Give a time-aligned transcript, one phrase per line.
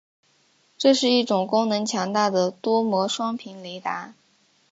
[0.79, 4.15] 这是一种功能强大的多模双频雷达。